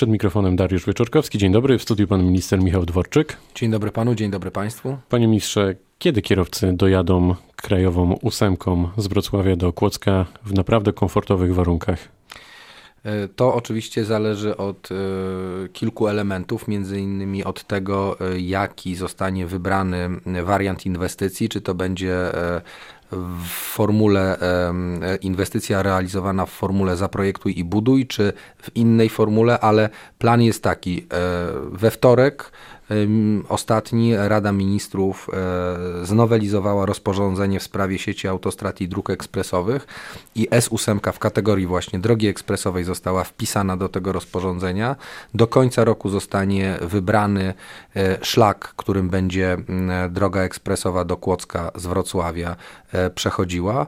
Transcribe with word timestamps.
Przed 0.00 0.10
mikrofonem 0.10 0.56
Dariusz 0.56 0.86
Wieczorkowski. 0.86 1.38
Dzień 1.38 1.52
dobry, 1.52 1.78
w 1.78 1.82
studiu 1.82 2.06
pan 2.06 2.24
minister 2.24 2.60
Michał 2.60 2.86
Dworczyk. 2.86 3.36
Dzień 3.54 3.70
dobry 3.70 3.90
panu, 3.90 4.14
dzień 4.14 4.30
dobry 4.30 4.50
państwu. 4.50 4.96
Panie 5.08 5.28
ministrze, 5.28 5.74
kiedy 5.98 6.22
kierowcy 6.22 6.72
dojadą 6.72 7.34
krajową 7.56 8.12
ósemką 8.12 8.88
z 8.96 9.06
Wrocławia 9.06 9.56
do 9.56 9.72
Kłodzka 9.72 10.26
w 10.44 10.54
naprawdę 10.54 10.92
komfortowych 10.92 11.54
warunkach? 11.54 12.08
E, 13.04 13.28
to 13.28 13.54
oczywiście 13.54 14.04
zależy 14.04 14.56
od 14.56 14.88
e, 14.92 14.94
kilku 15.68 16.08
elementów, 16.08 16.68
między 16.68 17.00
innymi 17.00 17.44
od 17.44 17.64
tego, 17.64 18.20
e, 18.20 18.40
jaki 18.40 18.94
zostanie 18.94 19.46
wybrany 19.46 20.08
wariant 20.44 20.86
inwestycji, 20.86 21.48
czy 21.48 21.60
to 21.60 21.74
będzie 21.74 22.16
w 23.12 23.44
formule 23.48 24.38
inwestycja 25.20 25.82
realizowana 25.82 26.46
w 26.46 26.50
formule 26.50 26.96
zaprojektuj 26.96 27.58
i 27.58 27.64
buduj, 27.64 28.06
czy 28.06 28.32
w 28.62 28.76
innej 28.76 29.08
formule, 29.08 29.60
ale 29.60 29.88
plan 30.18 30.42
jest 30.42 30.62
taki. 30.62 31.06
We 31.72 31.90
wtorek 31.90 32.52
Ostatni 33.48 34.16
Rada 34.16 34.52
Ministrów 34.52 35.30
e, 35.32 36.06
znowelizowała 36.06 36.86
rozporządzenie 36.86 37.60
w 37.60 37.62
sprawie 37.62 37.98
sieci 37.98 38.28
autostrad 38.28 38.80
i 38.80 38.88
dróg 38.88 39.10
ekspresowych 39.10 39.86
i 40.34 40.48
S8 40.48 41.12
w 41.12 41.18
kategorii 41.18 41.66
właśnie 41.66 41.98
drogi 41.98 42.26
ekspresowej 42.26 42.84
została 42.84 43.24
wpisana 43.24 43.76
do 43.76 43.88
tego 43.88 44.12
rozporządzenia. 44.12 44.96
Do 45.34 45.46
końca 45.46 45.84
roku 45.84 46.10
zostanie 46.10 46.78
wybrany 46.82 47.54
e, 47.96 48.18
szlak, 48.22 48.72
którym 48.76 49.08
będzie 49.08 49.56
droga 50.10 50.40
ekspresowa 50.40 51.04
do 51.04 51.16
Kłodzka 51.16 51.70
z 51.74 51.86
Wrocławia 51.86 52.56
e, 52.92 53.10
przechodziła. 53.10 53.86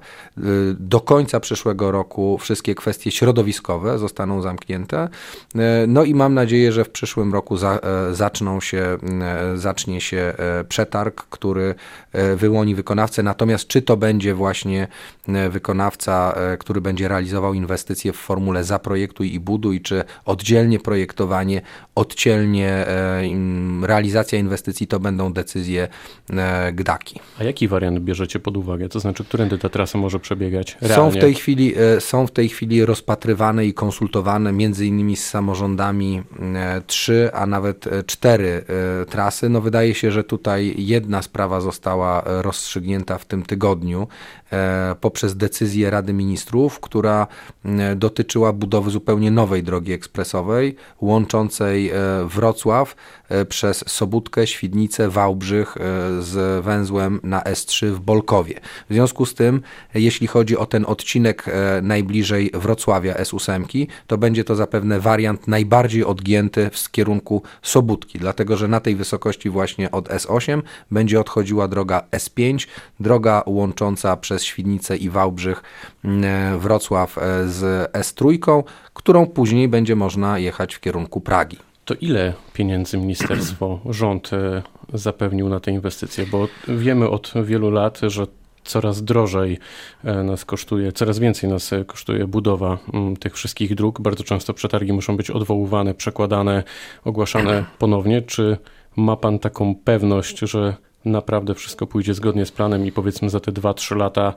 Do 0.74 1.00
końca 1.00 1.40
przyszłego 1.40 1.90
roku 1.90 2.38
wszystkie 2.38 2.74
kwestie 2.74 3.10
środowiskowe 3.10 3.98
zostaną 3.98 4.42
zamknięte. 4.42 5.08
No 5.88 6.04
i 6.04 6.14
mam 6.14 6.34
nadzieję, 6.34 6.72
że 6.72 6.84
w 6.84 6.90
przyszłym 6.90 7.32
roku 7.32 7.56
za, 7.56 7.78
zaczną 8.12 8.60
się 8.60 8.91
zacznie 9.54 10.00
się 10.00 10.16
e, 10.16 10.64
przetarg, 10.64 11.26
który 11.30 11.74
e, 12.12 12.36
wyłoni 12.36 12.74
wykonawcę. 12.74 13.22
Natomiast 13.22 13.66
czy 13.66 13.82
to 13.82 13.96
będzie 13.96 14.34
właśnie 14.34 14.88
wykonawca, 15.50 16.34
który 16.58 16.80
będzie 16.80 17.08
realizował 17.08 17.54
inwestycje 17.54 18.12
w 18.12 18.16
formule 18.16 18.64
zaprojektuj 18.64 19.34
i 19.34 19.40
buduj, 19.40 19.80
czy 19.80 20.04
oddzielnie 20.24 20.80
projektowanie, 20.80 21.62
oddzielnie 21.94 22.86
realizacja 23.82 24.38
inwestycji, 24.38 24.86
to 24.86 25.00
będą 25.00 25.32
decyzje 25.32 25.88
GDAKI. 26.72 27.20
A 27.40 27.44
jaki 27.44 27.68
wariant 27.68 27.98
bierzecie 28.00 28.40
pod 28.40 28.56
uwagę? 28.56 28.88
To 28.88 29.00
znaczy, 29.00 29.24
którędy 29.24 29.58
ta 29.58 29.68
trasa 29.68 29.98
może 29.98 30.20
przebiegać 30.20 30.76
realnie? 30.80 30.96
Są 30.96 31.18
w 31.18 31.20
tej 31.20 31.34
chwili, 31.34 31.74
są 31.98 32.26
w 32.26 32.30
tej 32.30 32.48
chwili 32.48 32.84
rozpatrywane 32.84 33.66
i 33.66 33.74
konsultowane 33.74 34.52
między 34.52 34.86
innymi 34.86 35.16
z 35.16 35.26
samorządami 35.26 36.22
trzy, 36.86 37.30
a 37.32 37.46
nawet 37.46 37.84
cztery 38.06 38.64
trasy. 39.10 39.48
No 39.48 39.60
wydaje 39.60 39.94
się, 39.94 40.10
że 40.10 40.24
tutaj 40.24 40.74
jedna 40.78 41.22
sprawa 41.22 41.60
została 41.60 42.22
e, 42.22 42.42
rozstrzygnięta 42.42 43.18
w 43.18 43.24
tym 43.24 43.42
tygodniu 43.42 44.08
e, 44.52 44.96
poprzez 45.00 45.36
decyzję 45.36 45.90
Rady 45.90 46.12
Ministrów, 46.12 46.80
która 46.80 47.26
dotyczyła 47.96 48.52
budowy 48.52 48.90
zupełnie 48.90 49.30
nowej 49.30 49.62
drogi 49.62 49.92
ekspresowej 49.92 50.76
łączącej 51.00 51.90
e, 51.90 51.94
Wrocław 52.24 52.96
przez 53.48 53.84
Sobótkę, 53.86 54.46
Świdnicę, 54.46 55.08
Wałbrzych 55.08 55.76
z 56.20 56.64
węzłem 56.64 57.20
na 57.22 57.40
S3 57.40 57.86
w 57.86 58.00
Bolkowie. 58.00 58.60
W 58.90 58.94
związku 58.94 59.26
z 59.26 59.34
tym, 59.34 59.62
jeśli 59.94 60.26
chodzi 60.26 60.56
o 60.56 60.66
ten 60.66 60.84
odcinek 60.88 61.44
najbliżej 61.82 62.50
Wrocławia 62.54 63.14
S8, 63.14 63.86
to 64.06 64.18
będzie 64.18 64.44
to 64.44 64.54
zapewne 64.54 65.00
wariant 65.00 65.48
najbardziej 65.48 66.04
odgięty 66.04 66.70
w 66.72 66.90
kierunku 66.90 67.42
Sobótki, 67.62 68.18
dlatego 68.18 68.56
że 68.56 68.68
na 68.72 68.80
tej 68.80 68.96
wysokości 68.96 69.50
właśnie 69.50 69.90
od 69.90 70.08
S8 70.08 70.62
będzie 70.90 71.20
odchodziła 71.20 71.68
droga 71.68 72.02
S5, 72.10 72.66
droga 73.00 73.42
łącząca 73.46 74.16
przez 74.16 74.44
Świdnicę 74.44 74.96
i 74.96 75.10
Wałbrzych 75.10 75.62
mm, 76.04 76.58
Wrocław 76.58 77.18
e, 77.18 77.48
z 77.48 77.92
S3, 77.92 78.38
którą 78.94 79.26
później 79.26 79.68
będzie 79.68 79.96
można 79.96 80.38
jechać 80.38 80.74
w 80.74 80.80
kierunku 80.80 81.20
Pragi. 81.20 81.58
To 81.84 81.94
ile 81.94 82.32
pieniędzy 82.52 82.98
ministerstwo, 82.98 83.80
rząd 83.86 84.32
e, 84.32 84.62
zapewnił 84.94 85.48
na 85.48 85.60
te 85.60 85.70
inwestycje? 85.70 86.26
Bo 86.26 86.48
wiemy 86.68 87.08
od 87.08 87.32
wielu 87.44 87.70
lat, 87.70 88.00
że 88.02 88.26
coraz 88.64 89.04
drożej 89.04 89.58
e, 90.04 90.22
nas 90.22 90.44
kosztuje, 90.44 90.92
coraz 90.92 91.18
więcej 91.18 91.50
nas 91.50 91.70
kosztuje 91.86 92.26
budowa 92.26 92.78
mm, 92.94 93.16
tych 93.16 93.34
wszystkich 93.34 93.74
dróg. 93.74 94.00
Bardzo 94.00 94.24
często 94.24 94.54
przetargi 94.54 94.92
muszą 94.92 95.16
być 95.16 95.30
odwoływane, 95.30 95.94
przekładane, 95.94 96.62
ogłaszane 97.04 97.64
ponownie. 97.78 98.22
Czy 98.22 98.56
ma 98.96 99.16
Pan 99.16 99.38
taką 99.38 99.74
pewność, 99.74 100.38
że 100.38 100.74
naprawdę 101.04 101.54
wszystko 101.54 101.86
pójdzie 101.86 102.14
zgodnie 102.14 102.46
z 102.46 102.52
planem 102.52 102.86
i 102.86 102.92
powiedzmy 102.92 103.30
za 103.30 103.40
te 103.40 103.52
2-3 103.52 103.96
lata 103.96 104.34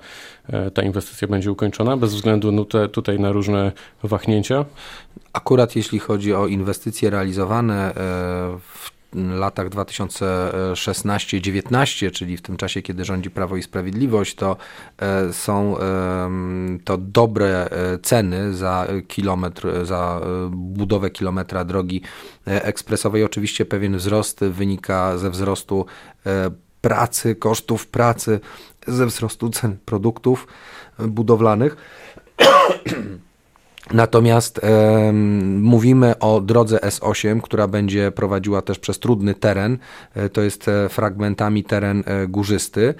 e, 0.50 0.72
ta 0.72 0.82
inwestycja 0.82 1.28
będzie 1.28 1.52
ukończona, 1.52 1.98
bez 1.98 2.16
względu 2.16 2.52
no 2.52 2.66
te, 2.66 2.90
tutaj 2.90 3.20
na 3.20 3.32
różne 3.32 3.72
wahnięcia? 4.04 4.66
Akurat 5.34 5.76
jeśli 5.76 6.00
chodzi 6.00 6.34
o 6.34 6.48
inwestycje 6.48 7.10
realizowane 7.10 7.90
e, 7.90 7.94
w 8.60 8.95
latach 9.16 9.70
2016-19, 9.70 12.12
czyli 12.12 12.38
w 12.38 12.42
tym 12.42 12.58
czasie, 12.58 12.82
kiedy 12.82 13.06
rządzi 13.06 13.32
Prawo 13.32 13.58
i 13.58 13.64
Sprawiedliwość, 13.64 14.36
to 14.36 14.58
e, 14.98 15.34
są 15.34 15.76
to 16.84 16.98
dobre 16.98 17.70
e, 17.70 17.98
ceny 17.98 18.54
za 18.54 18.88
kilometr, 19.08 19.86
za 19.86 20.22
e, 20.24 20.50
budowę 20.52 21.10
kilometra 21.10 21.66
drogi 21.66 22.02
ekspresowej. 22.46 23.24
Oczywiście 23.24 23.66
pewien 23.66 23.98
wzrost 23.98 24.40
wynika 24.40 25.18
ze 25.18 25.30
wzrostu 25.30 25.86
pracy, 26.82 27.36
kosztów 27.36 27.88
pracy, 27.88 28.40
ze 28.88 29.06
wzrostu 29.06 29.50
cen 29.50 29.78
produktów 29.86 30.48
budowlanych. 31.00 31.76
Natomiast 33.94 34.64
e, 34.64 35.12
mówimy 35.62 36.20
o 36.20 36.42
drodze 36.42 36.78
S8, 36.78 37.42
która 37.42 37.68
będzie 37.68 38.12
prowadziła 38.12 38.62
też 38.62 38.80
przez 38.80 39.00
trudny 39.00 39.34
teren. 39.34 39.78
E, 40.16 40.30
to 40.30 40.42
jest 40.42 40.68
e, 40.68 40.90
fragmentami 40.90 41.64
teren 41.64 42.04
e, 42.06 42.28
górzysty. 42.28 42.94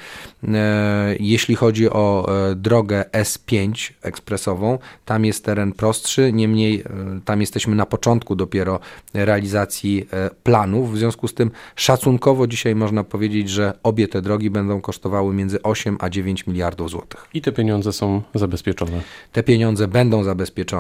E, 0.44 1.16
jeśli 1.20 1.56
chodzi 1.56 1.90
o 1.90 2.28
e, 2.52 2.56
drogę 2.56 3.06
S5 3.12 3.94
ekspresową, 4.02 4.80
tam 5.06 5.26
jest 5.26 5.46
teren 5.46 5.72
prostszy, 5.72 6.34
niemniej 6.34 6.84
tam 7.26 7.42
jesteśmy 7.42 7.76
na 7.76 7.86
początku 7.86 8.36
dopiero 8.36 8.80
realizacji 9.14 10.08
planów. 10.44 10.94
W 10.94 10.98
związku 10.98 11.28
z 11.28 11.34
tym 11.34 11.52
szacunkowo 11.76 12.48
dzisiaj 12.48 12.76
można 12.76 13.04
powiedzieć, 13.04 13.50
że 13.50 13.74
obie 13.84 14.08
te 14.08 14.22
drogi 14.22 14.50
będą 14.50 14.82
kosztowały 14.82 15.34
między 15.34 15.62
8 15.62 15.98
a 16.00 16.10
9 16.10 16.48
miliardów 16.48 16.90
złotych. 16.90 17.26
I 17.34 17.42
te 17.42 17.52
pieniądze 17.52 17.94
są 17.94 18.22
zabezpieczone? 18.36 19.02
Te 19.32 19.44
pieniądze 19.44 19.88
będą 19.88 20.24
zabezpieczone 20.24 20.75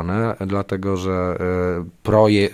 dlatego 0.48 0.98
że 0.98 1.12
e, 1.12 1.86
proje, 2.04 2.50
e, 2.50 2.52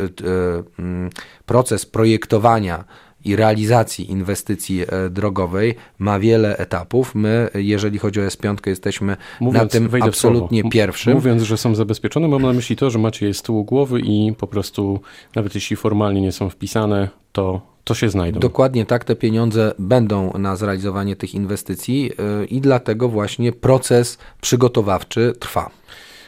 mm, 0.79 1.09
proces 1.45 1.85
projektowania 1.85 2.83
i 3.25 3.35
realizacji 3.35 4.11
inwestycji 4.11 4.81
e, 4.81 5.09
drogowej 5.09 5.75
ma 5.99 6.19
wiele 6.19 6.57
etapów. 6.57 7.15
My, 7.15 7.49
jeżeli 7.53 7.99
chodzi 7.99 8.21
o 8.21 8.23
S5, 8.23 8.57
jesteśmy 8.65 9.17
Mówiąc, 9.39 9.63
na 9.63 9.69
tym 9.69 9.89
absolutnie 10.01 10.69
pierwszym. 10.69 11.13
Mówiąc, 11.13 11.41
że 11.41 11.57
są 11.57 11.75
zabezpieczone, 11.75 12.27
mam 12.27 12.41
na 12.41 12.53
myśli 12.53 12.75
to, 12.75 12.89
że 12.89 12.99
macie 12.99 13.27
je 13.27 13.33
z 13.33 13.41
tyłu 13.41 13.63
głowy 13.63 13.99
i 13.99 14.33
po 14.37 14.47
prostu, 14.47 14.99
nawet 15.35 15.55
jeśli 15.55 15.75
formalnie 15.75 16.21
nie 16.21 16.31
są 16.31 16.49
wpisane, 16.49 17.09
to 17.31 17.71
to 17.83 17.93
się 17.93 18.09
znajdą. 18.09 18.39
Dokładnie 18.39 18.85
tak, 18.85 19.03
te 19.03 19.15
pieniądze 19.15 19.73
będą 19.79 20.37
na 20.37 20.55
zrealizowanie 20.55 21.15
tych 21.15 21.35
inwestycji 21.35 22.11
i 22.49 22.61
dlatego 22.61 23.09
właśnie 23.09 23.51
proces 23.51 24.17
przygotowawczy 24.41 25.33
trwa. 25.39 25.69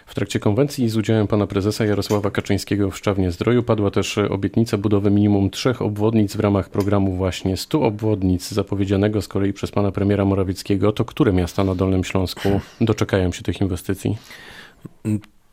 W 0.06 0.16
trakcie 0.16 0.40
konwencji 0.40 0.90
z 0.90 0.98
udziałem 0.98 1.28
pana 1.28 1.48
prezesa 1.48 1.86
Jarosława 1.86 2.32
Kaczyńskiego 2.32 2.92
w 2.92 2.98
Szczawnie 2.98 3.32
Zdroju 3.32 3.64
padła 3.64 3.92
też 3.92 4.18
obietnica 4.18 4.78
budowy 4.78 5.12
minimum 5.12 5.50
trzech 5.50 5.82
obwodnic 5.82 6.36
w 6.36 6.40
ramach 6.40 6.70
programu 6.70 7.14
właśnie 7.14 7.58
100 7.58 7.82
obwodnic 7.82 8.52
zapowiedzianego 8.52 9.22
z 9.22 9.28
kolei 9.28 9.54
przez 9.54 9.72
pana 9.72 9.92
premiera 9.92 10.26
Morawieckiego. 10.26 10.92
To 10.92 11.06
które 11.06 11.34
miasta 11.34 11.64
na 11.64 11.76
Dolnym 11.76 12.04
Śląsku 12.04 12.50
doczekają 12.82 13.32
się 13.32 13.44
tych 13.44 13.62
inwestycji? 13.62 14.18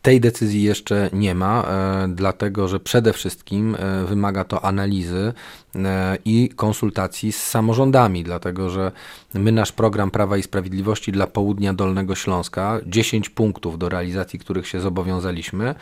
Tej 0.01 0.21
decyzji 0.21 0.63
jeszcze 0.63 1.09
nie 1.13 1.35
ma, 1.35 1.63
e, 1.63 2.07
dlatego 2.07 2.67
że 2.67 2.79
przede 2.79 3.13
wszystkim 3.13 3.75
e, 3.75 4.05
wymaga 4.05 4.43
to 4.43 4.65
analizy 4.65 5.33
e, 5.75 6.17
i 6.25 6.49
konsultacji 6.55 7.31
z 7.31 7.43
samorządami, 7.43 8.23
dlatego 8.23 8.69
że 8.69 8.91
my 9.33 9.51
nasz 9.51 9.71
program 9.71 10.11
Prawa 10.11 10.37
i 10.37 10.43
Sprawiedliwości 10.43 11.11
dla 11.11 11.27
Południa 11.27 11.73
Dolnego 11.73 12.15
Śląska, 12.15 12.79
10 12.85 13.29
punktów 13.29 13.77
do 13.77 13.89
realizacji 13.89 14.39
których 14.39 14.67
się 14.67 14.79
zobowiązaliśmy, 14.79 15.75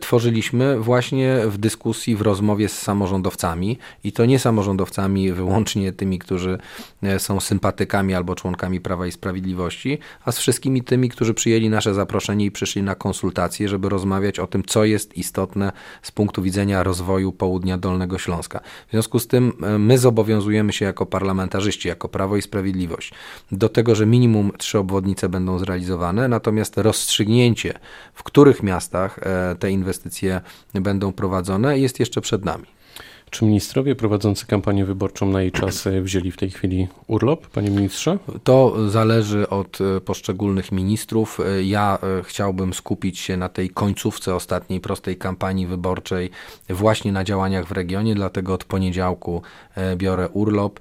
tworzyliśmy 0.00 0.80
właśnie 0.80 1.38
w 1.46 1.58
dyskusji, 1.58 2.16
w 2.16 2.20
rozmowie 2.20 2.68
z 2.68 2.78
samorządowcami. 2.78 3.78
I 4.04 4.12
to 4.12 4.24
nie 4.24 4.38
samorządowcami 4.38 5.32
wyłącznie 5.32 5.92
tymi, 5.92 6.18
którzy 6.18 6.58
są 7.18 7.40
sympatykami 7.40 8.14
albo 8.14 8.34
członkami 8.34 8.80
Prawa 8.80 9.06
i 9.06 9.12
Sprawiedliwości, 9.12 9.98
a 10.24 10.32
z 10.32 10.38
wszystkimi 10.38 10.82
tymi, 10.82 11.08
którzy 11.08 11.34
przyjęli 11.34 11.68
nasze 11.68 11.94
zaproszenie 11.94 12.44
i 12.44 12.50
przyszli 12.50 12.82
na 12.82 12.94
konsultacje 12.94 13.51
okazję, 13.52 13.68
żeby 13.68 13.88
rozmawiać 13.88 14.38
o 14.38 14.46
tym, 14.46 14.62
co 14.64 14.84
jest 14.84 15.16
istotne 15.16 15.72
z 16.02 16.10
punktu 16.10 16.42
widzenia 16.42 16.82
rozwoju 16.82 17.32
południa 17.32 17.78
Dolnego 17.78 18.18
Śląska. 18.18 18.60
W 18.88 18.90
związku 18.90 19.18
z 19.18 19.26
tym 19.26 19.52
e, 19.62 19.78
my 19.78 19.98
zobowiązujemy 19.98 20.72
się 20.72 20.84
jako 20.84 21.06
parlamentarzyści, 21.06 21.88
jako 21.88 22.08
Prawo 22.08 22.36
i 22.36 22.42
Sprawiedliwość 22.42 23.12
do 23.52 23.68
tego, 23.68 23.94
że 23.94 24.06
minimum 24.06 24.52
trzy 24.58 24.78
obwodnice 24.78 25.28
będą 25.28 25.58
zrealizowane, 25.58 26.28
natomiast 26.28 26.78
rozstrzygnięcie, 26.78 27.74
w 28.14 28.22
których 28.22 28.62
miastach 28.62 29.18
e, 29.22 29.56
te 29.58 29.70
inwestycje 29.70 30.40
będą 30.74 31.12
prowadzone, 31.12 31.78
jest 31.78 32.00
jeszcze 32.00 32.20
przed 32.20 32.44
nami. 32.44 32.81
Czy 33.32 33.44
ministrowie 33.44 33.94
prowadzący 33.94 34.46
kampanię 34.46 34.84
wyborczą 34.84 35.26
na 35.26 35.42
jej 35.42 35.52
czas 35.52 35.86
e, 35.86 36.02
wzięli 36.02 36.30
w 36.30 36.36
tej 36.36 36.50
chwili 36.50 36.88
urlop, 37.06 37.46
panie 37.46 37.70
ministrze? 37.70 38.18
To 38.44 38.76
zależy 38.90 39.48
od 39.48 39.78
e, 39.80 40.00
poszczególnych 40.00 40.72
ministrów. 40.72 41.40
E, 41.40 41.62
ja 41.62 41.98
chciałbym 42.22 42.74
skupić 42.74 43.18
się 43.18 43.36
na 43.36 43.48
tej 43.48 43.70
końcówce 43.70 44.34
ostatniej 44.34 44.80
prostej 44.80 45.16
kampanii 45.16 45.66
wyborczej, 45.66 46.30
właśnie 46.68 47.12
na 47.12 47.24
działaniach 47.24 47.66
w 47.66 47.72
regionie, 47.72 48.14
dlatego 48.14 48.54
od 48.54 48.64
poniedziałku 48.64 49.42
biorę 49.96 50.28
urlop. 50.28 50.80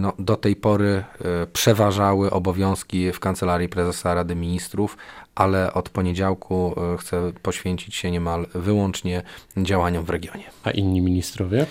No, 0.00 0.12
do 0.18 0.36
tej 0.36 0.56
pory 0.56 1.04
przeważały 1.52 2.30
obowiązki 2.30 3.12
w 3.12 3.20
kancelarii 3.20 3.68
prezesa 3.68 4.14
Rady 4.14 4.34
Ministrów, 4.34 4.96
ale 5.34 5.74
od 5.74 5.88
poniedziałku 5.88 6.74
e, 6.94 6.96
chcę 6.98 7.32
poświęcić 7.42 7.94
się 7.94 8.10
niemal 8.10 8.46
wyłącznie 8.54 9.22
działaniom 9.56 10.04
w 10.04 10.10
regionie. 10.10 10.44
A 10.64 10.70
inni 10.70 11.00
ministrowie? 11.00 11.66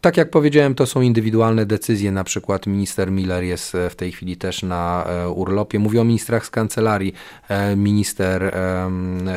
Tak 0.00 0.16
jak 0.16 0.30
powiedziałem, 0.30 0.74
to 0.74 0.86
są 0.86 1.00
indywidualne 1.00 1.66
decyzje. 1.66 2.12
Na 2.12 2.24
przykład 2.24 2.66
minister 2.66 3.12
Miller 3.12 3.44
jest 3.44 3.74
e, 3.74 3.90
w 3.90 3.96
tej 3.96 4.12
chwili 4.12 4.36
też 4.36 4.62
na 4.62 5.04
e, 5.04 5.28
urlopie. 5.28 5.78
Mówię 5.78 6.00
o 6.00 6.04
ministrach 6.04 6.46
z 6.46 6.50
kancelarii. 6.50 7.14
Minister 7.76 8.56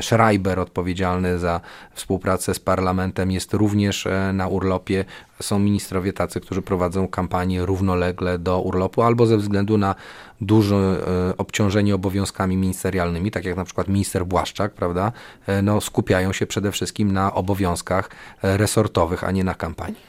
Schreiber, 0.02 0.60
odpowiedzialny 0.60 1.40
za 1.40 1.62
współpracę 1.94 2.54
z 2.54 2.60
parlamentem, 2.60 3.32
jest 3.32 3.54
również 3.54 4.08
na 4.34 4.48
urlopie. 4.48 5.06
Są 5.42 5.60
ministrowie 5.60 6.14
tacy, 6.14 6.42
którzy 6.42 6.62
prowadzą 6.62 7.08
kampanię 7.08 7.66
równolegle 7.66 8.40
do 8.40 8.62
urlopu 8.62 9.02
albo 9.02 9.26
ze 9.26 9.38
względu 9.38 9.78
na 9.78 9.96
duże 10.42 10.76
e, 10.76 11.38
obciążenie 11.38 11.96
obowiązkami 11.96 12.58
ministerialnymi, 12.58 13.32
tak 13.32 13.46
jak 13.46 13.56
na 13.56 13.66
przykład 13.66 13.88
minister 13.88 14.26
Błaszczak, 14.26 14.74
prawda, 14.74 15.12
e, 15.48 15.62
no, 15.62 15.82
skupiają 15.82 16.34
się 16.34 16.48
przede 16.48 16.72
wszystkim 16.72 17.12
na 17.12 17.34
obowiązkach 17.34 18.10
e, 18.44 18.58
resortowych, 18.58 19.24
a 19.24 19.32
nie 19.32 19.44
na 19.44 19.54
kampanii. 19.54 20.00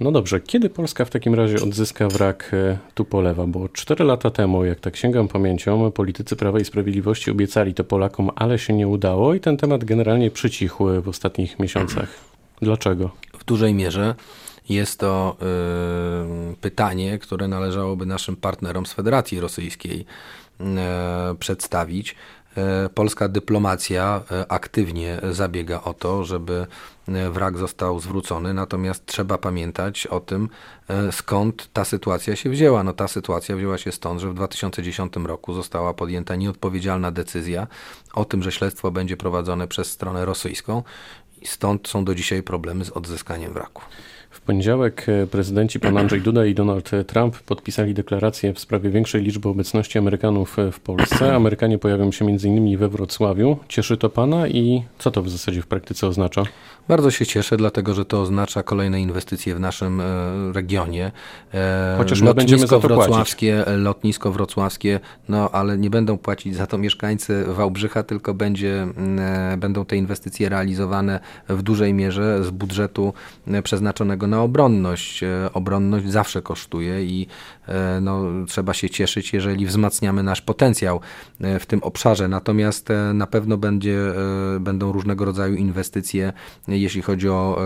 No 0.00 0.12
dobrze, 0.12 0.40
kiedy 0.40 0.70
Polska 0.70 1.04
w 1.04 1.10
takim 1.10 1.34
razie 1.34 1.56
odzyska 1.56 2.08
wrak 2.08 2.52
Tupolewa? 2.94 3.46
Bo 3.46 3.68
cztery 3.68 4.04
lata 4.04 4.30
temu, 4.30 4.64
jak 4.64 4.80
tak 4.80 4.96
sięgam 4.96 5.28
pamięcią, 5.28 5.90
politycy 5.90 6.36
Prawa 6.36 6.60
i 6.60 6.64
Sprawiedliwości 6.64 7.30
obiecali 7.30 7.74
to 7.74 7.84
Polakom, 7.84 8.30
ale 8.36 8.58
się 8.58 8.72
nie 8.72 8.88
udało 8.88 9.34
i 9.34 9.40
ten 9.40 9.56
temat 9.56 9.84
generalnie 9.84 10.30
przycichł 10.30 10.84
w 11.02 11.08
ostatnich 11.08 11.58
miesiącach. 11.58 12.08
Dlaczego? 12.62 13.10
W 13.38 13.44
dużej 13.44 13.74
mierze 13.74 14.14
jest 14.68 14.98
to 14.98 15.36
y, 16.52 16.56
pytanie, 16.56 17.18
które 17.18 17.48
należałoby 17.48 18.06
naszym 18.06 18.36
partnerom 18.36 18.86
z 18.86 18.92
Federacji 18.92 19.40
Rosyjskiej 19.40 20.06
y, 20.60 20.64
przedstawić. 21.38 22.16
Y, 22.86 22.88
polska 22.88 23.28
dyplomacja 23.28 24.22
aktywnie 24.48 25.20
zabiega 25.30 25.80
o 25.82 25.94
to, 25.94 26.24
żeby 26.24 26.66
wrak 27.30 27.58
został 27.58 28.00
zwrócony, 28.00 28.54
natomiast 28.54 29.06
trzeba 29.06 29.38
pamiętać 29.38 30.06
o 30.06 30.20
tym, 30.20 30.48
skąd 31.10 31.68
ta 31.72 31.84
sytuacja 31.84 32.36
się 32.36 32.50
wzięła. 32.50 32.82
No, 32.82 32.92
ta 32.92 33.08
sytuacja 33.08 33.56
wzięła 33.56 33.78
się 33.78 33.92
stąd, 33.92 34.20
że 34.20 34.30
w 34.30 34.34
2010 34.34 35.12
roku 35.16 35.54
została 35.54 35.94
podjęta 35.94 36.36
nieodpowiedzialna 36.36 37.10
decyzja 37.10 37.66
o 38.14 38.24
tym, 38.24 38.42
że 38.42 38.52
śledztwo 38.52 38.90
będzie 38.90 39.16
prowadzone 39.16 39.68
przez 39.68 39.90
stronę 39.90 40.24
rosyjską 40.24 40.82
i 41.44 41.48
stąd 41.48 41.88
są 41.88 42.04
do 42.04 42.14
dzisiaj 42.14 42.42
problemy 42.42 42.84
z 42.84 42.90
odzyskaniem 42.90 43.52
wraku. 43.52 43.82
W 44.34 44.40
poniedziałek 44.40 45.06
e, 45.08 45.26
prezydenci 45.26 45.80
pan 45.80 45.98
Andrzej 45.98 46.20
Duda 46.20 46.46
i 46.46 46.54
Donald 46.54 46.90
Trump 47.06 47.38
podpisali 47.38 47.94
deklarację 47.94 48.54
w 48.54 48.58
sprawie 48.58 48.90
większej 48.90 49.22
liczby 49.22 49.48
obecności 49.48 49.98
Amerykanów 49.98 50.58
e, 50.58 50.72
w 50.72 50.80
Polsce. 50.80 51.34
Amerykanie 51.34 51.78
pojawią 51.78 52.12
się 52.12 52.24
m.in. 52.24 52.78
we 52.78 52.88
Wrocławiu. 52.88 53.58
Cieszy 53.68 53.96
to 53.96 54.10
pana 54.10 54.48
i 54.48 54.82
co 54.98 55.10
to 55.10 55.22
w 55.22 55.30
zasadzie 55.30 55.62
w 55.62 55.66
praktyce 55.66 56.06
oznacza? 56.06 56.42
Bardzo 56.88 57.10
się 57.10 57.26
cieszę, 57.26 57.56
dlatego 57.56 57.94
że 57.94 58.04
to 58.04 58.20
oznacza 58.20 58.62
kolejne 58.62 59.00
inwestycje 59.00 59.54
w 59.54 59.60
naszym 59.60 60.00
e, 60.00 60.04
regionie. 60.52 61.12
Chociaż 61.98 62.20
my 62.20 62.34
będziemy 62.34 62.66
za 62.66 62.68
to 62.68 62.80
wrocławskie, 62.80 63.62
płacić. 63.64 63.82
Lotnisko 63.82 64.32
wrocławskie, 64.32 65.00
no 65.28 65.50
ale 65.50 65.78
nie 65.78 65.90
będą 65.90 66.18
płacić 66.18 66.56
za 66.56 66.66
to 66.66 66.78
mieszkańcy 66.78 67.44
Wałbrzycha, 67.44 68.02
tylko 68.02 68.34
będzie, 68.34 68.86
będą 69.58 69.84
te 69.84 69.96
inwestycje 69.96 70.48
realizowane 70.48 71.20
w 71.48 71.62
dużej 71.62 71.94
mierze 71.94 72.44
z 72.44 72.50
budżetu 72.50 73.12
przeznaczonego 73.62 74.26
na 74.26 74.42
obronność. 74.42 75.22
E, 75.22 75.50
obronność 75.52 76.10
zawsze 76.10 76.42
kosztuje 76.42 77.04
i 77.04 77.26
e, 77.68 78.00
no, 78.00 78.24
trzeba 78.46 78.74
się 78.74 78.90
cieszyć, 78.90 79.32
jeżeli 79.32 79.66
wzmacniamy 79.66 80.22
nasz 80.22 80.40
potencjał 80.40 81.00
e, 81.40 81.58
w 81.58 81.66
tym 81.66 81.82
obszarze. 81.82 82.28
Natomiast 82.28 82.88
na 83.14 83.26
pewno 83.26 83.56
będzie, 83.56 83.98
będą 84.60 84.92
różnego 84.92 85.24
rodzaju 85.24 85.54
inwestycje, 85.54 86.32
jeśli 86.68 87.02
chodzi 87.02 87.28
o 87.28 87.58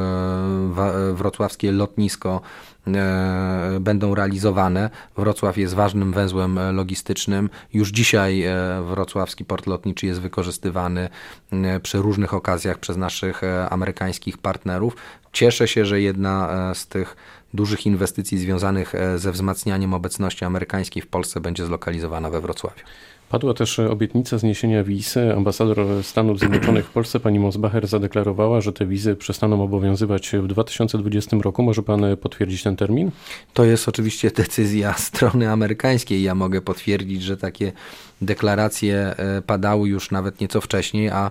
wrocławskie 1.15 1.73
lotnisko 1.73 2.41
będą 3.81 4.14
realizowane. 4.14 4.90
Wrocław 5.17 5.58
jest 5.58 5.75
ważnym 5.75 6.12
węzłem 6.12 6.58
logistycznym. 6.73 7.50
Już 7.73 7.88
dzisiaj 7.88 8.44
wrocławski 8.82 9.44
port 9.44 9.67
lotniczy 9.67 10.06
jest 10.06 10.20
wykorzystywany 10.20 11.08
przy 11.82 11.99
różnych 11.99 12.35
okazjach 12.35 12.79
przez 12.79 12.96
naszych 12.96 13.40
amerykańskich 13.70 14.38
partnerów. 14.38 14.96
Cieszę 15.32 15.69
się, 15.69 15.85
że 15.85 16.00
jedna 16.00 16.50
e, 16.70 16.75
z 16.75 16.87
tych 16.87 17.17
dużych 17.55 17.87
inwestycji 17.87 18.38
związanych 18.38 18.94
e, 18.94 19.19
ze 19.19 19.32
wzmacnianiem 19.32 19.94
obecności 19.94 20.44
amerykańskiej 20.44 21.02
w 21.02 21.06
Polsce 21.06 21.41
będzie 21.41 21.67
zlokalizowana 21.67 22.31
we 22.31 22.41
Wrocławiu. 22.41 22.84
Padła 23.29 23.55
też 23.55 23.79
obietnica 23.79 24.39
zniesienia 24.39 24.85
wiz. 24.85 25.15
Ambasador 25.37 26.05
Stanów 26.05 26.39
Zjednoczonych 26.39 26.87
w 26.87 26.91
Polsce, 26.91 27.21
pani 27.21 27.41
Mosbacher, 27.41 27.87
zadeklarowała, 27.87 28.61
że 28.61 28.73
te 28.73 28.87
wizy 28.87 29.17
przestaną 29.17 29.63
obowiązywać 29.63 30.31
w 30.43 30.47
2020 30.47 31.37
roku. 31.43 31.63
Może 31.63 31.83
pan 31.83 32.17
potwierdzić 32.17 32.63
ten 32.63 32.77
termin? 32.77 33.11
To 33.55 33.65
jest 33.65 33.89
oczywiście 33.89 34.31
decyzja 34.31 34.93
strony 35.09 35.51
amerykańskiej. 35.51 36.23
Ja 36.23 36.35
mogę 36.35 36.61
potwierdzić, 36.61 37.23
że 37.23 37.37
takie 37.37 37.73
deklaracje 38.23 38.97
e, 38.97 39.43
padały 39.43 39.89
już 39.89 40.11
nawet 40.11 40.41
nieco 40.41 40.61
wcześniej, 40.61 41.09
a 41.09 41.31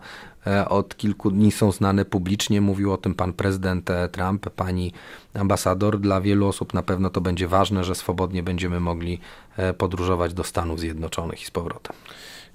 od 0.70 0.98
kilku 0.98 1.32
dni 1.32 1.52
są 1.52 1.72
znane 1.72 2.06
publicznie. 2.06 2.62
Mówił 2.62 2.94
o 2.94 2.98
tym 2.98 3.16
pan 3.16 3.34
prezydent 3.34 3.90
e, 3.90 4.10
Trump, 4.10 4.50
pani 4.50 4.92
ambasador. 5.34 6.00
Dla 6.00 6.22
wielu 6.22 6.48
osób 6.48 6.74
na 6.74 6.84
pewno 6.84 7.10
to 7.10 7.22
będzie 7.22 7.48
ważne, 7.48 7.84
że 7.84 7.96
swobodnie 7.96 8.44
będziemy 8.44 8.80
mogli 8.80 9.20
e, 9.58 9.74
podróżować 9.74 10.34
do 10.34 10.44
Stanów 10.44 10.80
Zjednoczonych 10.80 11.42
i 11.42 11.46
z 11.46 11.52
powrotem. 11.52 11.96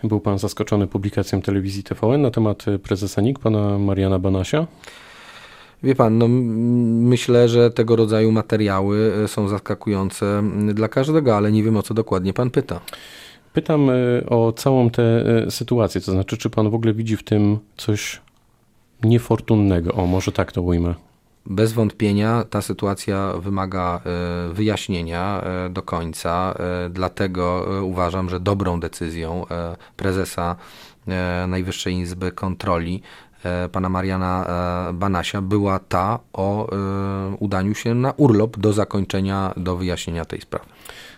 Był 0.04 0.20
pan 0.20 0.38
zaskoczony 0.38 0.86
publikacją 0.86 1.42
telewizji 1.42 1.82
TVN 1.82 2.22
na 2.22 2.30
temat 2.30 2.64
prezesa 2.82 3.20
NIK, 3.20 3.38
pana 3.38 3.78
Mariana 3.78 4.18
Banasia? 4.18 4.66
Wie 5.82 5.94
pan, 5.94 6.18
no, 6.18 6.28
myślę, 7.08 7.48
że 7.48 7.70
tego 7.70 7.96
rodzaju 7.96 8.32
materiały 8.32 9.12
są 9.26 9.48
zaskakujące 9.48 10.42
dla 10.74 10.88
każdego, 10.88 11.36
ale 11.36 11.52
nie 11.52 11.62
wiem 11.62 11.76
o 11.76 11.82
co 11.82 11.94
dokładnie 11.94 12.32
pan 12.32 12.50
pyta. 12.50 12.80
Pytam 13.52 13.90
e, 13.90 13.94
o 14.28 14.52
całą 14.52 14.90
tę 14.90 15.02
e, 15.02 15.50
sytuację, 15.50 16.00
to 16.00 16.12
znaczy, 16.12 16.36
czy 16.36 16.50
pan 16.50 16.70
w 16.70 16.74
ogóle 16.74 16.94
widzi 16.94 17.16
w 17.16 17.22
tym 17.22 17.58
coś 17.76 18.20
niefortunnego? 19.04 19.92
O, 19.92 20.06
może 20.06 20.32
tak 20.32 20.52
to 20.52 20.62
ujmę. 20.62 20.94
Bez 21.46 21.72
wątpienia 21.72 22.44
ta 22.50 22.62
sytuacja 22.62 23.32
wymaga 23.32 24.00
e, 24.50 24.52
wyjaśnienia 24.52 25.44
do 25.70 25.82
końca, 25.82 26.54
dlatego 26.90 27.66
uważam, 27.82 28.28
że 28.28 28.40
dobrą 28.40 28.80
decyzją 28.80 29.46
prezesa 29.96 30.56
Najwyższej 31.48 31.94
Izby 31.94 32.32
Kontroli 32.32 33.02
pana 33.72 33.88
Mariana 33.88 34.46
Banasia 34.94 35.42
była 35.42 35.78
ta 35.78 36.18
o 36.32 36.68
udaniu 37.38 37.74
się 37.74 37.94
na 37.94 38.12
urlop 38.16 38.58
do 38.58 38.72
zakończenia, 38.72 39.54
do 39.56 39.76
wyjaśnienia 39.76 40.24
tej 40.24 40.40
sprawy. 40.40 40.66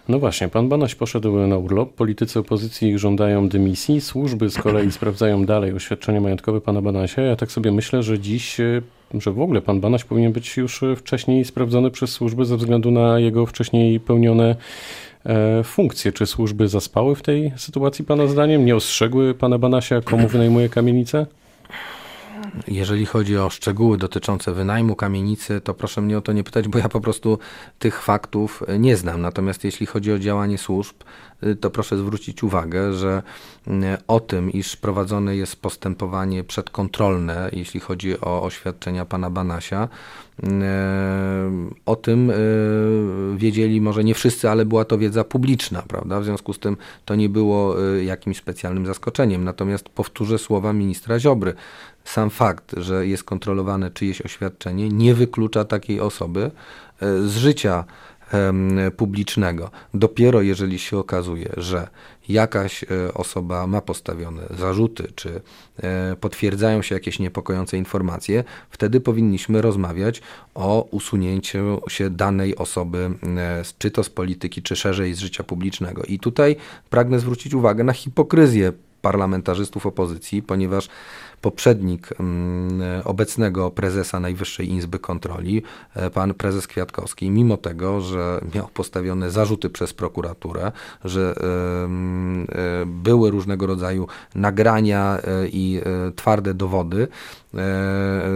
No 0.08 0.18
właśnie, 0.18 0.48
pan 0.48 0.68
Banaś 0.68 0.94
poszedł 0.94 1.36
na 1.36 1.58
urlop, 1.58 1.92
politycy 1.92 2.38
opozycji 2.38 2.98
żądają 2.98 3.48
dymisji, 3.48 4.00
służby 4.00 4.50
z 4.50 4.58
kolei 4.58 4.92
sprawdzają 4.98 5.46
dalej 5.46 5.72
oświadczenie 5.72 6.20
majątkowe 6.20 6.60
pana 6.60 6.82
Banasia. 6.82 7.22
Ja 7.22 7.36
tak 7.36 7.52
sobie 7.52 7.72
myślę, 7.72 8.02
że 8.02 8.18
dziś, 8.18 8.60
e, 8.60 8.82
że 9.14 9.32
w 9.32 9.40
ogóle 9.40 9.62
pan 9.62 9.80
Banaś 9.80 10.04
powinien 10.04 10.32
być 10.32 10.56
już 10.56 10.84
wcześniej 10.96 11.44
sprawdzony 11.44 11.90
przez 11.90 12.10
służby 12.10 12.44
ze 12.44 12.56
względu 12.56 12.90
na 12.90 13.18
jego 13.18 13.46
wcześniej 13.46 14.00
pełnione 14.00 14.56
e, 15.26 15.64
funkcje. 15.64 16.12
Czy 16.12 16.26
służby 16.26 16.68
zaspały 16.68 17.14
w 17.14 17.22
tej 17.22 17.52
sytuacji 17.56 18.04
pana 18.04 18.26
zdaniem? 18.26 18.64
Nie 18.64 18.76
ostrzegły 18.76 19.34
pana 19.34 19.58
Banasia, 19.58 20.00
komu 20.00 20.28
wynajmuje 20.28 20.68
kamienicę? 20.68 21.26
Jeżeli 22.68 23.06
chodzi 23.06 23.38
o 23.38 23.50
szczegóły 23.50 23.98
dotyczące 23.98 24.52
wynajmu 24.52 24.96
kamienicy, 24.96 25.60
to 25.60 25.74
proszę 25.74 26.00
mnie 26.00 26.18
o 26.18 26.20
to 26.20 26.32
nie 26.32 26.44
pytać, 26.44 26.68
bo 26.68 26.78
ja 26.78 26.88
po 26.88 27.00
prostu 27.00 27.38
tych 27.78 28.02
faktów 28.02 28.62
nie 28.78 28.96
znam. 28.96 29.20
Natomiast 29.20 29.64
jeśli 29.64 29.86
chodzi 29.86 30.12
o 30.12 30.18
działanie 30.18 30.58
służb, 30.58 30.94
to 31.60 31.70
proszę 31.70 31.98
zwrócić 31.98 32.42
uwagę, 32.42 32.92
że 32.92 33.22
y, 33.68 33.72
o 34.06 34.20
tym, 34.20 34.50
iż 34.52 34.76
prowadzone 34.76 35.36
jest 35.36 35.56
postępowanie 35.56 36.44
przedkontrolne, 36.44 37.50
jeśli 37.52 37.80
chodzi 37.80 38.20
o 38.20 38.42
oświadczenia 38.42 39.04
pana 39.04 39.30
Banasia, 39.30 39.88
y, 40.42 40.46
o 41.86 41.96
tym 41.96 42.32
wiedzieli 43.36 43.80
może 43.80 44.04
nie 44.04 44.14
wszyscy, 44.14 44.50
ale 44.50 44.64
była 44.64 44.84
to 44.84 44.98
wiedza 44.98 45.24
publiczna, 45.24 45.82
prawda? 45.88 46.20
W 46.20 46.24
związku 46.24 46.52
z 46.52 46.58
tym 46.58 46.76
to 47.04 47.14
nie 47.14 47.28
było 47.28 47.76
jakimś 48.00 48.36
specjalnym 48.36 48.86
zaskoczeniem. 48.86 49.44
Natomiast 49.44 49.88
powtórzę 49.88 50.38
słowa 50.38 50.72
ministra 50.72 51.18
Ziobry 51.18 51.54
sam 52.04 52.30
fakt, 52.30 52.74
że 52.76 53.06
jest 53.06 53.24
kontrolowane 53.24 53.90
czyjeś 53.90 54.22
oświadczenie, 54.22 54.88
nie 54.88 55.14
wyklucza 55.14 55.64
takiej 55.64 56.00
osoby 56.00 56.50
e, 57.00 57.22
z 57.22 57.36
życia 57.36 57.84
publicznego. 58.96 59.70
Dopiero 59.94 60.42
jeżeli 60.42 60.78
się 60.78 60.98
okazuje, 60.98 61.52
że 61.56 61.88
jakaś 62.28 62.84
e, 62.84 63.14
osoba 63.14 63.66
ma 63.66 63.80
postawione 63.80 64.42
zarzuty, 64.58 65.12
czy 65.14 65.40
e, 65.82 66.16
potwierdzają 66.20 66.82
się 66.82 66.94
jakieś 66.94 67.18
niepokojące 67.18 67.76
informacje, 67.76 68.44
wtedy 68.70 69.00
powinniśmy 69.00 69.62
rozmawiać 69.62 70.22
o 70.54 70.88
usunięciu 70.90 71.80
się 71.88 72.10
danej 72.10 72.56
osoby, 72.56 73.10
czy 73.78 73.90
to 73.90 74.04
z 74.04 74.10
polityki, 74.10 74.62
czy 74.62 74.76
szerzej 74.76 75.14
z 75.14 75.18
życia 75.18 75.44
publicznego. 75.44 76.02
I 76.02 76.18
tutaj 76.18 76.56
pragnę 76.90 77.20
zwrócić 77.20 77.54
uwagę 77.54 77.84
na 77.84 77.92
hipokryzję 77.92 78.72
parlamentarzystów 79.02 79.86
opozycji, 79.86 80.42
ponieważ 80.42 80.88
poprzednik 81.44 82.08
mm, 82.20 83.02
obecnego 83.04 83.70
prezesa 83.70 84.20
Najwyższej 84.20 84.72
Izby 84.72 84.98
Kontroli, 84.98 85.62
e, 85.94 86.10
pan 86.10 86.34
prezes 86.34 86.66
Kwiatkowski, 86.66 87.30
mimo 87.30 87.56
tego, 87.56 88.00
że 88.00 88.40
miał 88.54 88.68
postawione 88.68 89.30
zarzuty 89.30 89.70
przez 89.70 89.94
prokuraturę, 89.94 90.72
że 91.04 91.34
e, 91.36 92.86
były 92.86 93.30
różnego 93.30 93.66
rodzaju 93.66 94.06
nagrania 94.34 95.18
e, 95.18 95.48
i 95.48 95.80
twarde 96.16 96.54
dowody 96.54 97.08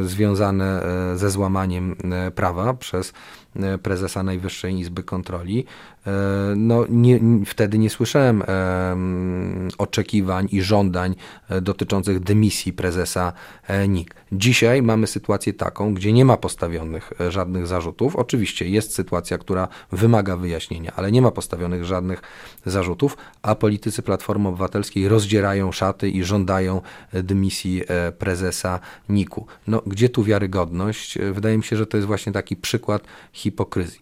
związane 0.02 0.82
ze 1.14 1.30
złamaniem 1.30 1.96
prawa 2.34 2.74
przez 2.74 3.12
prezesa 3.82 4.22
Najwyższej 4.22 4.78
Izby 4.78 5.02
Kontroli, 5.02 5.64
E, 6.08 6.54
no, 6.56 6.84
nie, 6.88 7.20
wtedy 7.46 7.78
nie 7.78 7.90
słyszałem 7.90 8.42
oczekiwań 9.78 10.48
i 10.52 10.62
żądań 10.62 11.14
e, 11.48 11.60
dotyczących 11.60 12.20
dymisji 12.20 12.72
prezesa 12.72 13.32
e, 13.66 13.88
NIK. 13.88 14.14
Dzisiaj 14.32 14.82
mamy 14.82 15.06
sytuację 15.06 15.52
taką, 15.52 15.94
gdzie 15.94 16.12
nie 16.12 16.24
ma 16.24 16.36
postawionych 16.36 17.12
żadnych 17.28 17.66
zarzutów. 17.66 18.16
Oczywiście 18.16 18.68
jest 18.68 18.94
sytuacja, 18.94 19.38
która 19.38 19.68
wymaga 19.92 20.36
wyjaśnienia, 20.36 20.92
ale 20.96 21.12
nie 21.12 21.22
ma 21.22 21.30
postawionych 21.30 21.84
żadnych 21.84 22.22
zarzutów, 22.66 23.16
a 23.42 23.54
politycy 23.54 24.02
Platformy 24.02 24.48
Obywatelskiej 24.48 25.08
rozdzierają 25.08 25.72
szaty 25.72 26.10
i 26.10 26.24
żądają 26.24 26.80
dymisji 27.12 27.82
prezesa 28.18 28.80
NIK-u. 29.08 29.46
No, 29.66 29.82
gdzie 29.86 30.08
tu 30.08 30.24
wiarygodność? 30.24 31.18
Wydaje 31.32 31.56
mi 31.56 31.64
się, 31.64 31.76
że 31.76 31.86
to 31.86 31.96
jest 31.96 32.06
właśnie 32.06 32.32
taki 32.32 32.56
przykład 32.56 33.02
hipokryzji. 33.48 34.00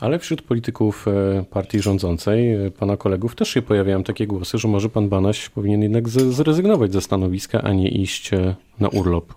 Ale 0.00 0.18
wśród 0.18 0.42
polityków 0.42 1.08
e, 1.08 1.44
partii 1.50 1.80
rządzącej, 1.80 2.54
e, 2.54 2.70
pana 2.70 2.96
kolegów, 2.96 3.34
też 3.34 3.48
się 3.48 3.62
pojawiają 3.62 4.02
takie 4.04 4.26
głosy, 4.26 4.58
że 4.58 4.68
może 4.68 4.88
pan 4.88 5.08
Banaś 5.08 5.48
powinien 5.48 5.82
jednak 5.82 6.08
zrezygnować 6.08 6.92
ze 6.92 7.00
stanowiska, 7.00 7.62
a 7.62 7.72
nie 7.72 7.88
iść 7.88 8.32
e, 8.32 8.54
na 8.80 8.88
urlop. 8.88 9.34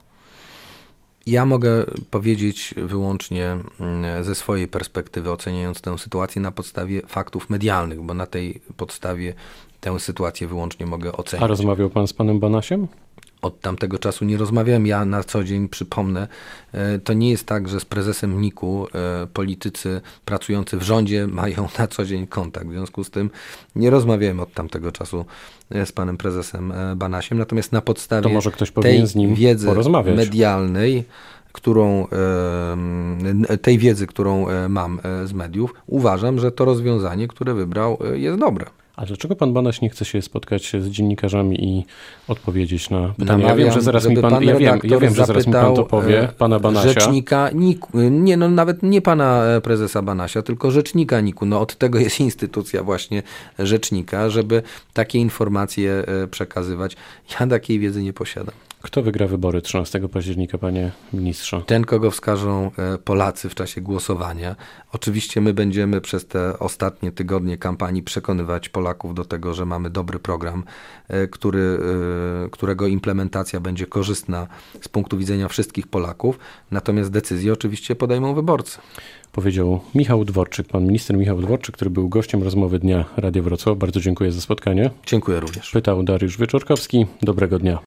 Ja 1.25 1.46
mogę 1.46 1.86
powiedzieć 2.12 2.74
wyłącznie 2.77 3.58
mm, 3.79 4.24
ze 4.24 4.36
swojej 4.36 4.67
perspektywy, 4.67 5.31
oceniając 5.31 5.81
tę 5.81 5.98
sytuację 5.98 6.41
na 6.41 6.51
podstawie 6.51 7.01
faktów 7.08 7.50
medialnych, 7.50 8.01
bo 8.01 8.13
na 8.13 8.25
tej 8.25 8.62
podstawie 8.77 9.34
tę 9.81 10.00
sytuację 10.00 10.48
wyłącznie 10.48 10.86
mogę 10.86 11.12
ocenić. 11.12 11.43
A 11.43 11.48
rozmawiał 11.48 11.89
pan 11.89 12.08
z 12.08 12.13
panem 12.13 12.39
Banasiem? 12.39 12.88
Od 13.41 13.61
tamtego 13.61 13.99
czasu 13.99 14.25
nie 14.25 14.37
rozmawiałem. 14.37 14.87
Ja 14.87 15.05
na 15.05 15.23
co 15.23 15.43
dzień 15.43 15.69
przypomnę, 15.69 16.27
e, 16.73 16.99
to 16.99 17.13
nie 17.13 17.31
jest 17.31 17.45
tak, 17.45 17.67
że 17.67 17.79
z 17.79 17.85
prezesem 17.85 18.41
NIK-u 18.41 18.87
e, 18.87 19.27
politycy 19.27 20.01
pracujący 20.25 20.77
w 20.77 20.83
rządzie 20.83 21.27
mają 21.27 21.67
na 21.79 21.87
co 21.87 22.05
dzień 22.05 22.27
kontakt. 22.27 22.67
W 22.67 22.71
związku 22.71 23.03
z 23.03 23.09
tym 23.09 23.29
nie 23.75 23.89
rozmawiałem 23.89 24.39
od 24.39 24.53
tamtego 24.53 24.91
czasu 24.91 25.25
e, 25.71 25.85
z 25.85 25.91
panem 25.91 26.17
prezesem 26.17 26.73
Banasiem. 26.95 27.37
Natomiast 27.37 27.71
na 27.71 27.81
podstawie 27.81 28.23
to 28.23 28.29
może 28.29 28.51
ktoś 28.51 28.71
tej 28.71 29.07
z 29.07 29.15
nim 29.15 29.35
wiedzy 29.35 29.67
porozmawiać. 29.67 30.17
medialnej, 30.17 31.03
którą, 31.51 32.07
tej 33.61 33.77
wiedzy, 33.77 34.07
którą 34.07 34.45
mam 34.69 34.99
z 35.25 35.33
mediów, 35.33 35.73
uważam, 35.87 36.39
że 36.39 36.51
to 36.51 36.65
rozwiązanie, 36.65 37.27
które 37.27 37.53
wybrał, 37.53 37.97
jest 38.13 38.39
dobre. 38.39 38.65
A 38.95 39.05
dlaczego 39.05 39.36
pan 39.36 39.53
Banaś 39.53 39.81
nie 39.81 39.89
chce 39.89 40.05
się 40.05 40.21
spotkać 40.21 40.71
z 40.79 40.88
dziennikarzami 40.88 41.63
i 41.65 41.86
odpowiedzieć 42.27 42.89
na 42.89 43.13
pytania? 43.19 43.48
Ja 43.48 43.55
wiem, 43.55 43.71
że 43.71 43.81
zaraz 43.81 44.07
mi 44.07 44.17
pan, 44.17 44.31
pan 44.31 44.43
ja 44.43 44.55
wiem, 44.55 44.79
ja 44.83 45.00
wiem, 45.00 45.15
że 45.15 45.25
zaraz 45.25 45.48
mi 45.48 45.53
pan 45.53 45.75
to 45.75 45.83
powie, 45.83 46.21
e, 46.21 46.27
pana 46.27 46.60
Banasia. 46.60 46.89
Rzecznika 46.89 47.50
NIK, 47.53 47.86
nie 48.12 48.38
no 48.38 48.50
nawet 48.50 48.83
nie 48.83 49.01
pana 49.01 49.43
e, 49.43 49.62
prezesa 49.62 50.01
Banasia, 50.01 50.41
tylko 50.41 50.71
rzecznika 50.71 51.21
NIK-u. 51.21 51.45
No 51.45 51.62
od 51.62 51.75
tego 51.75 52.00
jest 52.00 52.19
instytucja 52.29 52.83
właśnie 52.83 53.24
rzecznika, 53.60 54.29
żeby 54.29 54.63
takie 54.93 55.19
informacje 55.19 55.91
e, 55.91 56.27
przekazywać. 56.27 56.95
Ja 57.39 57.48
takiej 57.48 57.79
wiedzy 57.79 58.03
nie 58.03 58.13
posiadam. 58.13 58.55
Kto 58.81 59.01
wygra 59.01 59.27
wybory 59.27 59.61
13 59.61 60.09
października, 60.09 60.57
panie 60.57 60.91
ministrze? 61.13 61.63
Ten, 61.65 61.85
kogo 61.85 62.11
wskażą 62.11 62.71
e, 62.77 62.97
Polacy 62.97 63.50
w 63.50 63.55
czasie 63.55 63.81
głosowania. 63.81 64.55
Oczywiście 64.93 65.41
my 65.41 65.53
będziemy 65.53 66.01
przez 66.01 66.27
te 66.27 66.59
ostatnie 66.59 67.11
tygodnie 67.11 67.57
kampanii 67.57 68.03
przekonywać 68.03 68.69
Polaków 68.69 69.15
do 69.15 69.25
tego, 69.25 69.53
że 69.53 69.65
mamy 69.65 69.89
dobry 69.89 70.19
program, 70.19 70.63
e, 71.07 71.27
który, 71.27 71.79
e, 72.45 72.50
którego 72.50 72.88
implementacja 72.88 73.59
będzie 73.59 73.85
korzystna 73.85 74.47
z 74.81 74.88
punktu 74.88 75.17
widzenia 75.17 75.47
wszystkich 75.47 75.88
Polaków. 75.88 76.39
Natomiast 76.71 77.11
decyzję 77.11 77.53
oczywiście 77.53 77.95
podejmą 77.95 78.33
wyborcy 78.33 78.77
powiedział 79.31 79.79
Michał 79.95 80.25
Dworczyk, 80.25 80.67
pan 80.67 80.85
minister 80.85 81.17
Michał 81.17 81.41
Dworczyk, 81.41 81.75
który 81.75 81.91
był 81.91 82.09
gościem 82.09 82.43
rozmowy 82.43 82.79
dnia 82.79 83.05
Radia 83.17 83.41
Wrocław. 83.41 83.77
Bardzo 83.77 84.00
dziękuję 84.00 84.31
za 84.31 84.41
spotkanie. 84.41 84.89
Dziękuję 85.05 85.39
również. 85.39 85.71
Pytał 85.71 86.03
Dariusz 86.03 86.38
Wieczorkowski. 86.38 87.05
Dobrego 87.21 87.59
dnia. 87.59 87.79